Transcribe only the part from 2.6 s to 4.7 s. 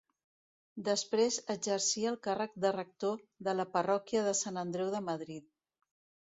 de rector de la parròquia de Sant